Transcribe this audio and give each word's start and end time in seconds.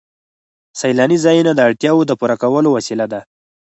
سیلاني 0.79 1.17
ځایونه 1.25 1.51
د 1.55 1.59
اړتیاوو 1.67 2.07
د 2.07 2.11
پوره 2.19 2.35
کولو 2.43 2.69
وسیله 2.77 3.05
ده. 3.13 3.19